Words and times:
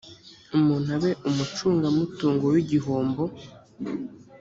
umuntu 0.57 0.87
abe 0.97 1.11
umucungamutungo 1.29 2.45
w 2.53 2.55
igihombo 2.63 3.23